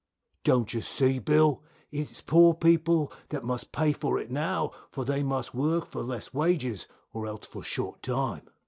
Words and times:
Jack. 0.01 0.43
Don't 0.45 0.73
you 0.73 0.81
see, 0.81 1.19
Bill, 1.19 1.61
it 1.91 2.09
is 2.09 2.21
poor 2.21 2.55
people 2.55 3.13
that 3.29 3.43
must 3.43 3.71
pay 3.71 3.91
for 3.93 4.17
it 4.19 4.31
now, 4.31 4.71
for 4.89 5.05
they 5.05 5.21
must 5.21 5.53
work 5.53 5.85
for 5.85 6.01
less 6.01 6.33
wages, 6.33 6.87
or 7.13 7.27
else 7.27 7.45
for 7.45 7.63
short 7.63 8.01
time. 8.01 8.47